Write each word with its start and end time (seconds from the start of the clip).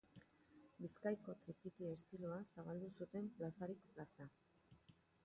Bizkaiko 0.85 1.35
trikiti 1.43 1.89
estiloa 1.89 2.39
zabaldu 2.53 2.89
zuten 3.03 3.29
plazarik 3.37 3.85
plaza. 3.93 4.29